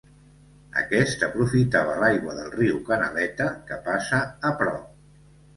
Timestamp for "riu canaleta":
2.55-3.51